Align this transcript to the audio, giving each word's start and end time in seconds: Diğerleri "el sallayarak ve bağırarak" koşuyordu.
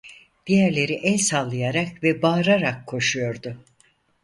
Diğerleri 0.47 0.93
"el 0.93 1.17
sallayarak 1.17 2.03
ve 2.03 2.21
bağırarak" 2.21 2.87
koşuyordu. 2.87 3.57